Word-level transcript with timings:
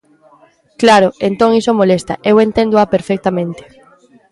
Claro, 0.81 1.07
entón 1.29 1.51
iso 1.61 1.71
molesta, 1.79 2.13
eu 2.29 2.35
enténdoa 2.45 2.91
perfectamente. 2.95 3.63